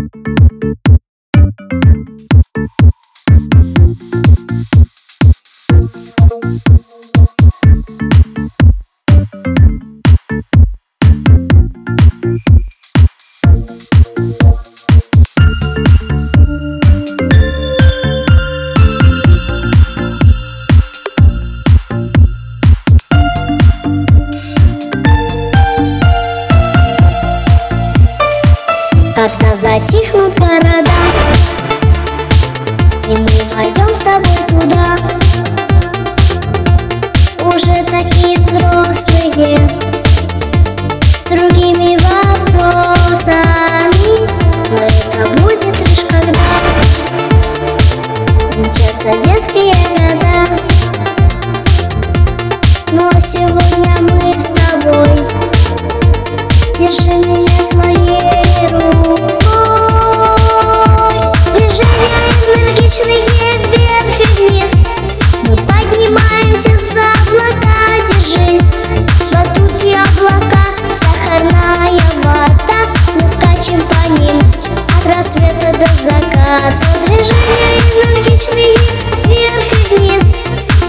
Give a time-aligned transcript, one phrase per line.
[0.00, 0.40] Когда
[29.60, 30.90] затихнут города.
[33.06, 34.96] И мы войдем с тобой туда.
[37.44, 39.58] Уже такие взрослые
[41.12, 43.34] С другими вопросами.
[44.70, 46.50] Но это будет лишь когда.
[48.56, 49.69] Мчатся детские
[77.20, 78.76] Движения энергичные
[79.26, 80.38] вверх и вниз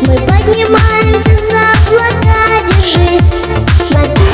[0.08, 3.34] Мы поднимаемся за облака, держись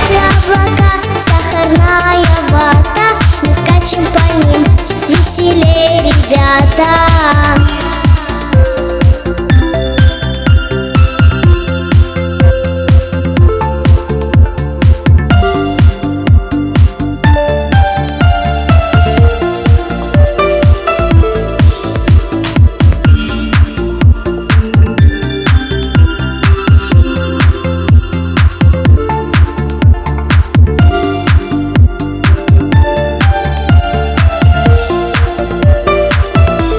[0.08, 3.08] и облака, сахарная вата
[3.42, 4.28] Мы скачем по
[6.04, 7.67] ребята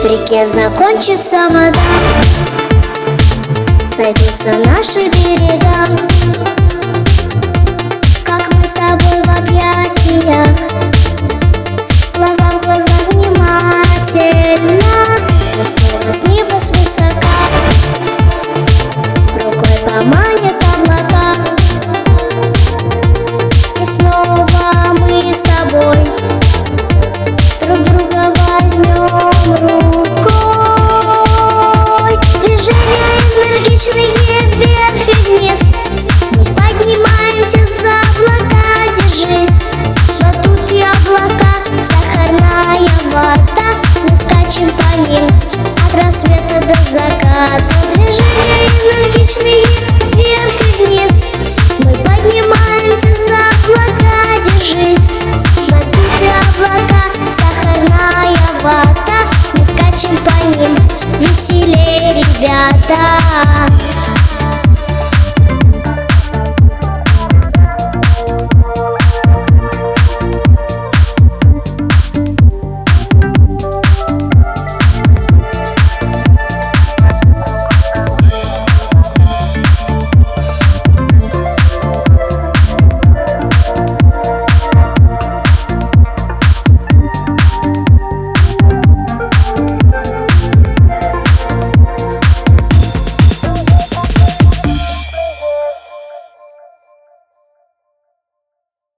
[0.09, 1.79] реке закончится вода.
[3.95, 6.68] Сойдутся наши берега